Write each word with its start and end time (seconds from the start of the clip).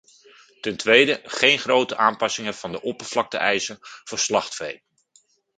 Ten 0.61 0.77
tweede, 0.77 1.19
geen 1.23 1.59
grote 1.59 1.97
aanpassingen 1.97 2.53
van 2.53 2.71
de 2.71 2.81
oppervlakte-eisen 2.81 3.77
voor 3.81 4.19
slachtvee. 4.19 4.83